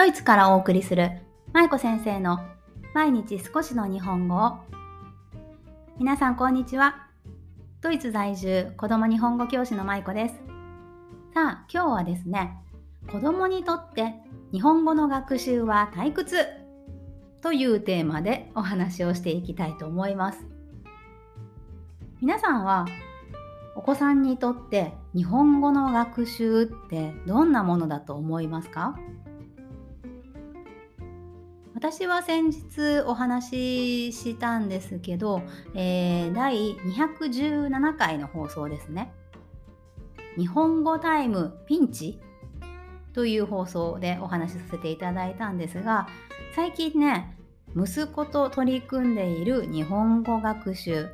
[0.00, 1.10] ドイツからお送りする
[1.52, 2.38] 舞子先生の
[2.94, 4.56] 毎日少しの日本語を。
[5.98, 7.06] 皆さんこんにちは。
[7.82, 10.36] ドイツ在住子供日本語教師の舞子です。
[11.34, 12.56] さあ今日はですね
[13.12, 14.14] 子供にとって
[14.52, 16.46] 日本語の学習は退屈
[17.42, 20.46] というテーマでお話をしていきたいと思います。
[22.22, 22.86] 皆さんは
[23.76, 28.98] お子さんにとって日本語の学習ってどんなものだと思いますか？
[31.74, 35.42] 私は先日お話ししたんですけど、
[35.74, 39.12] えー、第217回の放送ですね。
[40.36, 42.20] 日本語タイムピンチ
[43.12, 46.08] という放送でお話しさせていただいたんですが
[46.54, 47.36] 最近ね
[47.76, 51.08] 息子と取り組んでいる日本語学習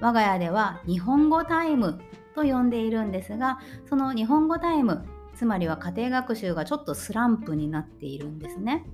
[0.00, 2.00] 我が家では日本語タイム
[2.34, 3.58] と呼んでいるんですが
[3.88, 5.04] その日本語タイム
[5.36, 8.86] つまりは家庭学習がちょっとスランプになっているんですね。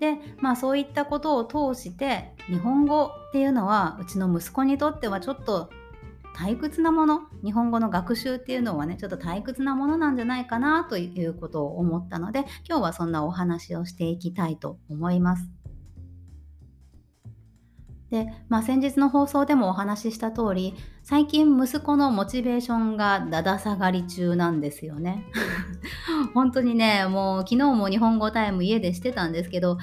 [0.00, 5.70] でまあそういったことを通して日本語っていうのはうちの息子にとってはちょっと
[6.36, 15.55] 退屈なもの日本語の学習っていうのはねちょっと退屈なものなんじゃないかなということを思ったので今日はそんなお話をしていきたいと思います。
[18.10, 25.24] で、まあ、先日の放送でもお話しした通り最近息子のモチベーションがだだ下がり中なんですよね。
[26.34, 29.78] 本当にねもう昨日も日本語タイム家でしてたんですけど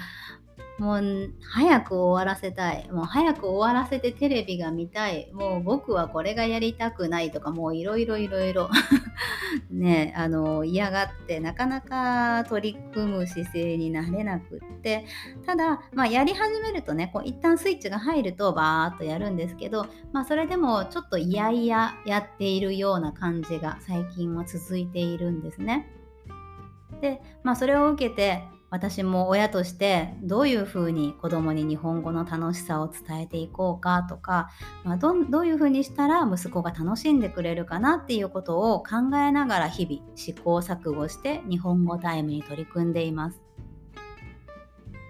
[0.84, 2.92] もう早く終わらせたい。
[2.92, 5.31] もう早く終わらせてテレビが見たい。
[5.31, 8.70] もう僕はこれがやりたくないとか、もういろいろいろいろ
[9.72, 15.06] ね、あの、嫌がってなかなか取り組む姿勢になれなくって、
[15.45, 25.88] ただ、まあやり始めるとね、こう一旦スイッチが入るとバーっとやるんですけど、まあそれでもちょっと嫌々やっているような感じが最近は続いているんですね。
[27.00, 34.50] で、まあそれを受けて、私も親としてどういうふうに子供に日本語の楽しさを伝えていこうかとか、
[34.84, 43.39] まあ、どういうふうにしたら息子が楽しんでくれるかなっていうことを考えながら日々試行錯誤して日本語タイムに取り組んでいます。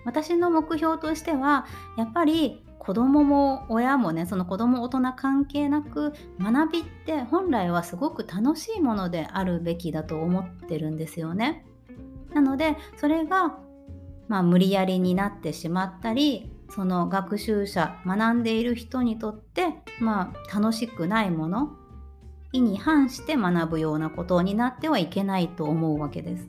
[0.04, 1.66] 私の目標としては
[1.98, 11.66] やっぱり子供も親もねその子供大人関係なく学びって本来はすごく楽しいものであるべきだと思ってるんですよね。
[12.34, 13.58] なのでそれが、
[14.28, 21.78] まあ、無理やりになってしまったりその学習者学んでいる人にとって、まあ、楽しくないもの
[22.52, 26.48] 意に反して学ぶようなことになってはいけないと思うわけです。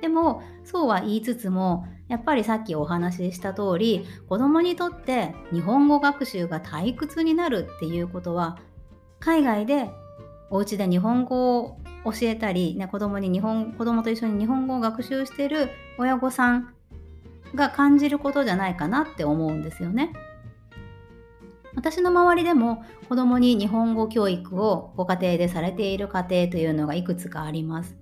[0.00, 8.58] でもそうは言いつつもやっぱりさっきお話しした通り子供にとって日本語学習が退屈になるっていうことは
[9.18, 9.90] 海外で
[10.50, 16.72] お家で日本語を教えたり、ね、子供に日本子供と一緒に日本語を学習してる親御さん
[17.54, 20.12] が感じることじゃないかなって思うんですよね。
[21.74, 27.96] 私の周りでも子供に日本語教育をご家庭でされている家庭というのがいくつかあります。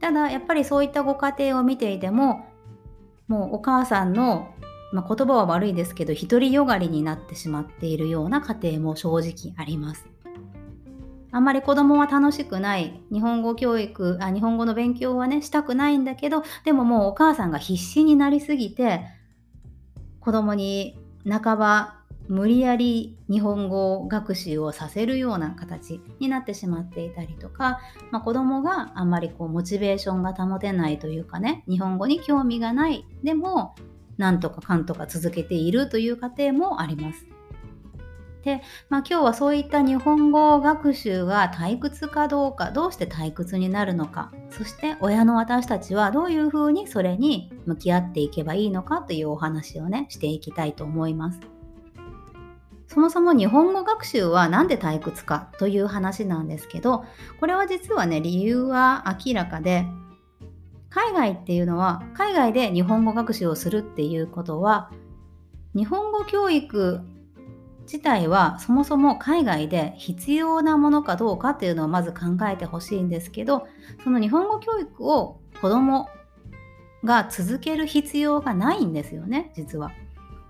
[0.00, 2.46] ただやっぱりそういったご家庭を見ていても
[3.28, 4.54] もうお母さんの、
[4.92, 10.13] まあ、言葉は悪いですけど独りよがりになってしまっているような家庭も正直あります。
[11.34, 19.04] あんまり子供は楽しくない日本語教育あ日本語の勉強はねしたくないんだけどでももうお母さんが必死になりすぎて
[20.20, 20.96] 子供に
[21.28, 21.96] 半ば
[22.28, 27.80] 無理やり日本語学習をさせるような形になってしまっていたりとか、
[28.12, 33.74] まあ、子供があんまりこうモチベーションが保てないというかね日本語に興味がないでも
[34.18, 37.33] なんとかかんとか続けているという家庭もあります。
[38.44, 38.60] で、
[38.90, 51.40] まあ、今日はそういった日本語学習が退屈かどうかどうして退屈になるのかそして親の私たちはどういうふうにそれに向き合っていけばいいのかというお話をねしていきたいと思います。
[52.86, 57.04] そもそも日本語学習は何で退屈かという話なんですけど
[57.40, 59.86] これは実はね理由は明らかで
[60.90, 64.92] 海外っていうのは海外で日本語学習をするっていうことは
[65.74, 67.00] 日本語教育
[67.84, 72.20] 自体はそもそも海外で必要なものかどうかっていうのをまず考
[72.50, 73.66] えてほしいんですけど
[74.02, 76.08] その日本語教育を子ども
[77.04, 79.92] が続ける必要がないんですよね実は。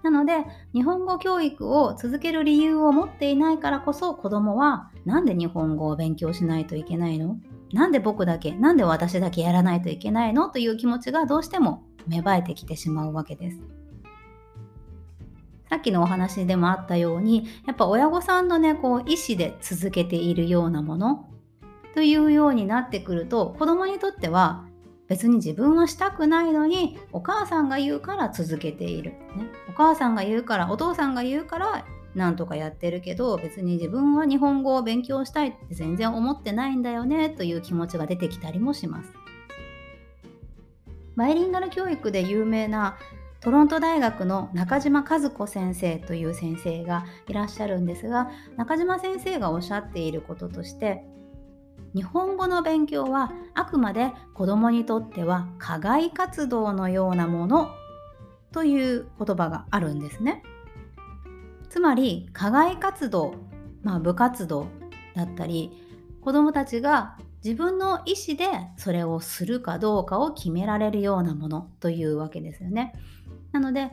[0.03, 0.45] なので
[0.75, 7.39] 日本語教育を続ける理由を持っていないからこそ子どもはなんで日本語を勉強しないといけないの？
[7.73, 10.51] なんで僕だけなんで私だけやらないといけないの？
[10.51, 13.61] という気持ちがどうしても芽生えてきてしまうわけです。
[15.75, 21.29] さっきのお話でもあったようにやっぱ親御さんのねこう意思で続けているようなもの
[21.95, 24.67] というようになってくると子供にとっては
[25.09, 29.19] 別に自分はしたくないのにお母さんが言うから続けている、ね、
[29.69, 31.85] お母さんが言うからお父さんが言うから
[32.15, 39.11] なんとかやってるけど別に自分は日本語を勉強したいって全然思ってないんだよねという気持ちが出てきたりもします。
[41.17, 42.97] バイリンガル教育で有名な
[43.45, 51.05] トロント大学の中島和子先生という先生がいらっしゃるんですが中島先生がおっしゃっていることとして
[51.95, 57.69] 日本語の勉強はあくまで子どもにとっては課外活動のようなもの
[58.51, 60.43] という言葉があるんですね。
[61.69, 63.35] つまり課外活動、
[63.83, 64.69] まあ、部活動
[65.15, 65.71] だったり
[66.23, 68.49] 子どもたちが自分の意思で
[68.79, 72.95] それをするかどうかを決められるようなものというわけですよね。
[73.55, 73.93] なので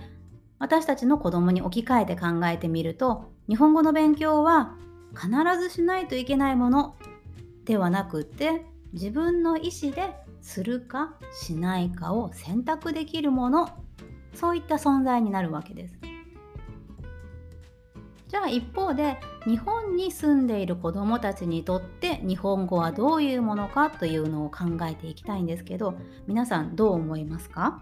[0.58, 4.76] 私たちの子供に置き換えて考えてみると日本語の勉強は
[5.14, 5.30] 必
[5.60, 6.96] ずしないといけないもの
[7.66, 13.70] ではなくて自分の意思でするかしないかを選択できるもの
[14.34, 16.00] そういった存在になるわけです。
[18.28, 27.82] じゃあ一方で日本に住んでいる子どもたちにとって日本語はどういうものかというのを考えていきたいんですけど皆さんどう思いますか？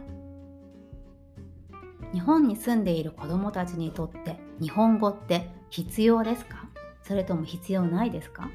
[2.13, 6.67] 日本に住んでいる子どもたちにとって日本語って必要ですか？
[7.03, 8.49] それとも必要ないですか？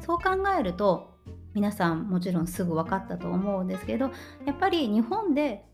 [0.00, 1.12] そう考えると
[1.54, 4.10] 皆さんもちろんすぐ分かったと思うんですけど
[4.46, 5.64] やっぱり日本で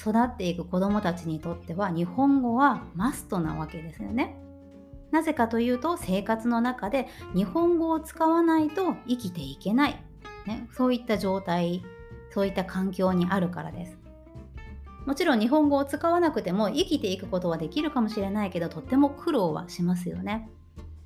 [0.00, 4.36] 育っていく子どもたちにとっては日本語はマストなわけですよね。
[5.10, 10.02] なぜかというと生活の中で日本語を使わないと生きていけない、
[10.46, 11.82] ね、そういった状態
[12.30, 13.98] そういった環境にあるからです。
[15.06, 20.50] もちろん日本語を使わなくても生きていくことはできるかもしれないけどとっても苦労はしますよね。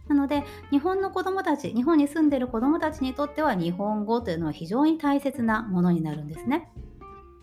[0.09, 6.73] なので日本の子どもたち日本に住んでる子どもたちにとっては日本語というのは非常に大切なものになるんですね。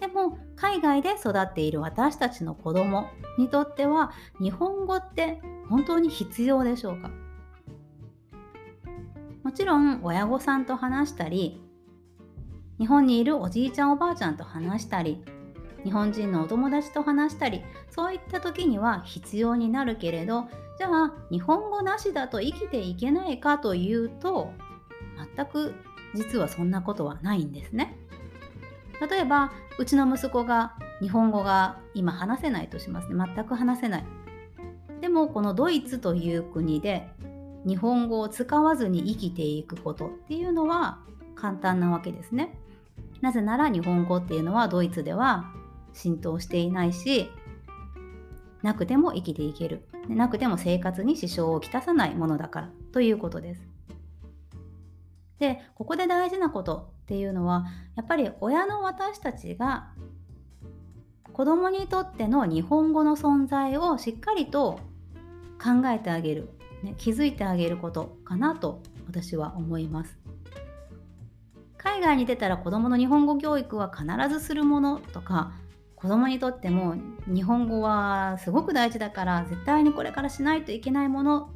[0.02, 3.08] でも海外で育っている私たちの子ども
[3.38, 4.12] にとっては
[4.42, 7.10] 日本語って本当に必要でしょうか？
[9.44, 11.64] もちろん親御さんと話したり
[12.80, 15.24] 日本にいるおじいちゃんおばあちゃんと話したり
[15.84, 20.48] 日本人のお友達と話したりそういった時には必要になるけれど
[20.78, 24.52] じゃあ日本語なしだと生きていけないかというと
[25.36, 25.74] 全く
[26.14, 27.98] 実はそんなことはないんですね。
[29.10, 33.26] 例えばうちの息子が日本語が今話せないとしますね。
[33.36, 34.06] 全く話せない。
[35.02, 37.08] でもこのドイツという国で
[37.66, 41.00] 日本語を使わずに生きていくことっていうのは
[41.36, 42.58] 簡単なわけですね。
[43.22, 45.52] なぜなら日本語っていうのはドイツでは
[45.98, 47.30] 浸透していないし
[48.62, 49.88] なくても生きていける。
[50.08, 53.62] なくても生活に支障をきたさないものだからということです。
[55.40, 57.66] でここで大事なことっていうのは
[57.96, 59.90] やっぱり親の私たちが
[61.34, 64.80] 子供にとっての日本語の存在をしっかりと
[65.62, 66.50] 考えてあげる、
[66.82, 70.18] ね、気づいてあげることかなと私は思います。
[71.78, 75.52] 海外に出たら子供の日本語教育は必ずするものとか
[75.98, 76.96] 子供にとっても
[77.26, 81.50] 日本語はすごく大事だから絶対にこれからしないといけないもの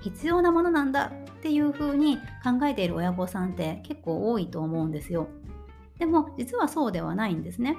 [0.00, 5.28] 必要なものなんだっていう風に考えている親御さんって結構多いと思うんですよ。
[5.98, 7.76] でも実はそうではないんですね。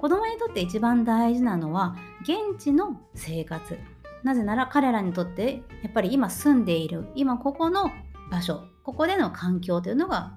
[0.00, 3.78] 子供にとって一番大事なのは現地の生活。
[4.22, 7.90] なぜなら彼らにとってやっぱり今住んでいる今ここの
[8.30, 10.36] 場所ここでの環境というのが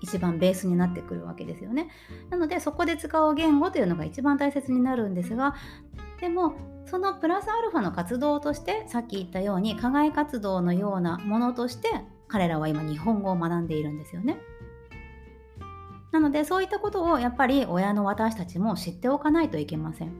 [0.00, 1.88] 一番ベースになってくるわけですよね。
[2.30, 5.54] なのでそこで使う言語というのが一番大切になるんですが
[6.20, 6.54] でも
[6.86, 11.88] そのプラスアルファの活動としてさっき言ったように課外活動のようなものとして
[12.28, 14.38] 彼らは今日本語を学んでいるんですよね。
[16.10, 20.12] なのでそういったことをやっぱり親の私たちも知っておかないといけません。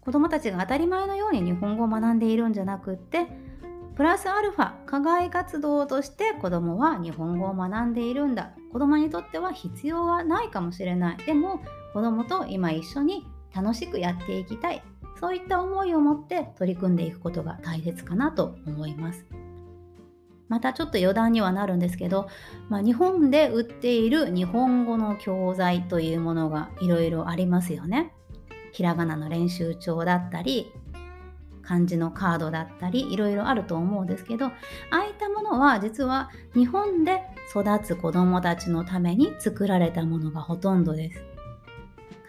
[0.00, 3.26] 子どもたちが当たり前のように日本語を学んでいるんじゃなくって
[3.94, 8.52] プラスアルファ課外活動として子どもは日本語を学んでいるんだ。
[8.72, 11.16] 子どもにとっては必要はないかもしれない。
[11.18, 11.60] でも
[11.92, 14.82] 子どもと今一緒に楽しくやっていきたい。
[15.20, 19.26] そういった思いを持って取り組んでいくことが大切かなと思います。
[20.48, 22.28] またちょっと余談にはなるんですけど、
[22.68, 28.12] まあ、日本で売っている日本語の教材というものがいろいろありますよね。
[28.72, 30.72] ひらがなの練習帳だったり
[31.62, 34.52] 漢字のカードだったりいろいろあると思うんですけどあ
[34.90, 41.24] あいったものは実は日本で育つ子どもたちのために作られたものがほとんどです。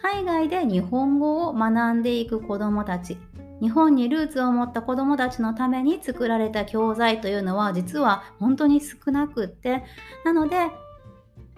[0.02, 3.16] 海外で日本語を学んでいく子どもたち
[3.62, 9.82] 日本にルーツを持った子どもたちのために作られた教材というのは実は本当に少なくって
[10.24, 10.68] なので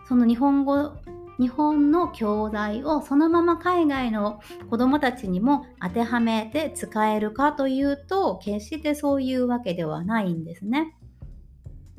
[0.07, 0.93] その日本語
[1.39, 4.41] 日本の教材をそのまま海外の
[4.71, 10.97] 子どもたちにも当てはめて使えるかというと決してそういうわけではないんですね。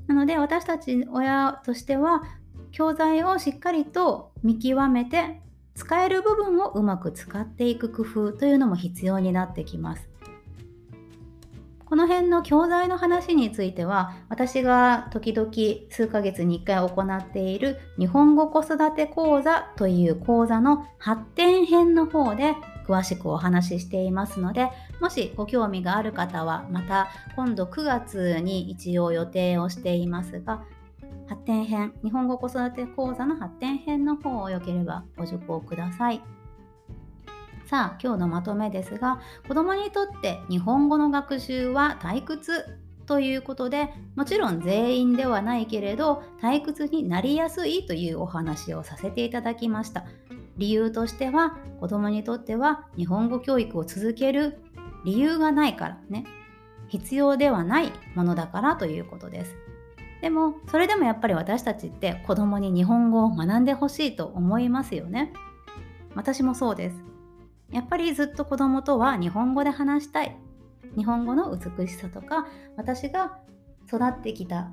[0.08, 2.24] なので私たち親としては
[2.72, 5.42] 教材をしっかりと見極めて
[5.76, 10.10] 使える部分をうまく使っていく工夫というのも必要になってきます。
[11.90, 15.50] この辺の教材の話については私が時々
[15.90, 30.66] 数ヶ月に1回行っている日本語子育て講座という講座の発展編の方で詳しくお話ししていますのでもしご興味がある方はまた今度9月に一応予定をしていますが
[31.30, 36.37] 発展編日本語子育て講座の発展編の方をよければご受講ください。
[37.68, 50.06] さあ今日のまとめですが子どもにとって日本語の学習は退屈ということでもちろん全員ではないけれど退屈になりやすいというお話をさせていただきました。
[50.58, 54.60] 理由としては子どもにとっては日本語教育を続ける
[55.06, 56.26] 理由がないからね。
[56.88, 59.56] 必要ではないものだからということです。
[60.22, 65.34] でもそれでもやっぱり私たちって子供に日本語を学んでほしいと思いますよね。
[66.16, 67.17] 私もそうです。
[67.72, 70.38] やっぱりずっと子供とは日本語で話したい。
[70.96, 73.40] 日本語の美しさとか私が
[73.88, 74.72] 育ってきた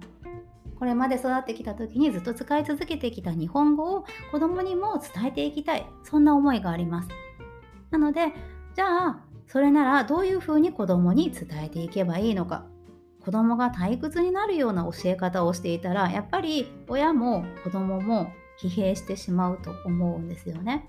[0.78, 5.86] これまで育ってきた時にずっと使い続けてきた日本語を子供にも伝えていきたい。
[6.02, 7.08] そんな思いがあります。
[7.90, 8.32] なので
[8.74, 12.66] じゃあそれならどういうふうに子供に伝えていけばいいのか。
[13.24, 20.86] 子供が退屈になるような教え方をしていたらやっぱり親も子供も疲弊してしまうと思うんですよね。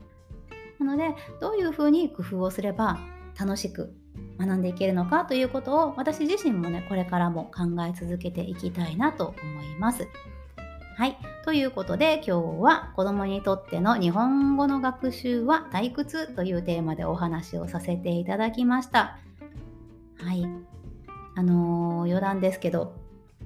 [0.80, 3.00] なのでどういうふうに工夫をすれば
[3.40, 3.94] 楽しく
[4.40, 10.08] 学んでいけるのかということを私自身もねこれからも考え続けていきたいなと思います。
[10.98, 11.18] はい。
[11.44, 19.18] ということで今日は子供にとっての日本語の学習は退屈というテーマでお話をさせていただきました。
[20.18, 20.46] はい。
[21.38, 22.96] あのー、余談ですけど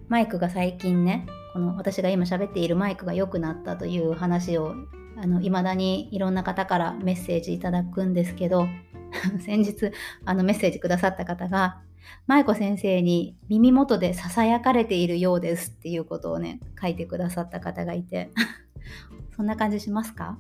[0.10, 4.76] マイクが最近ねこの私が今喋っているマイクが良くなったという話を
[5.22, 8.68] あの未だにいろんな方からメッセージいただくんですけど
[9.46, 9.92] 先日
[10.24, 11.82] あのメッセージくださった方が
[12.26, 18.32] 舞子先生に耳元でささやかれているようですっていうことをね書いてくださった方がいて
[19.36, 20.38] そんな感じしますか？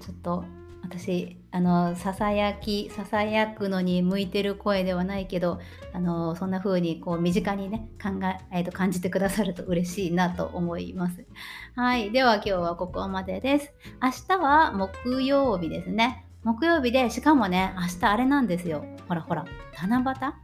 [0.00, 0.44] ちょっと
[0.88, 5.60] 私あのささやきささやくのに向いてる声ではないけど
[5.92, 11.26] あのそんな風にこう身近にね考え、えー、と感じてくださると嬉しいなと思います。
[11.74, 12.10] はい。
[12.10, 13.72] では今日はここまでです。
[14.02, 16.24] 明日は木曜日ですね。
[16.42, 18.84] 木曜日でしかもね明日あれなんですよ。
[19.06, 19.44] ほらほら
[19.78, 20.34] 七夕？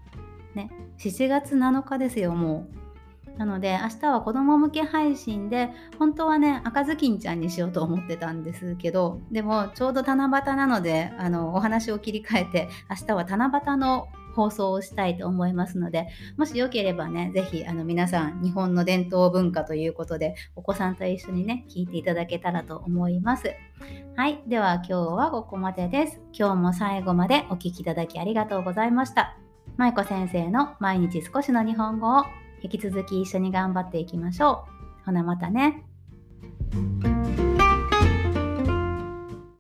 [0.55, 0.71] ね。
[0.99, 2.84] 7月7日ですよもう。
[3.39, 23.55] なので明日は子供向け配信で本当はね赤ずきんちゃんにしようと思ってたんですけどでもちょうど七夕なのであのお話を切り替えて明日は七夕の放送をしたいと思いますのでもしよければね是非皆さん日本の伝統文化ということでお子さんと一緒にね聞いていただけたらと思います。
[24.17, 26.21] はいでは今日はここまでです。
[26.33, 29.37] 今日も最後までお聴きいただきありがとうございました。
[29.77, 32.44] 舞子先生の毎日少しの日本語を。
[32.65, 34.65] 引き続き一緒に頑張っていきましょ
[35.03, 35.05] う。
[35.05, 35.85] ほなまたね。